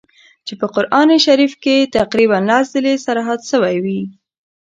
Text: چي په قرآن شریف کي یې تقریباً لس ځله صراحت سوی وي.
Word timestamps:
چي 0.45 0.53
په 0.59 0.67
قرآن 0.75 1.09
شریف 1.25 1.53
کي 1.63 1.73
یې 1.81 1.91
تقریباً 1.97 2.37
لس 2.49 2.65
ځله 2.73 2.93
صراحت 3.05 3.39
سوی 3.51 3.75
وي. 3.83 4.01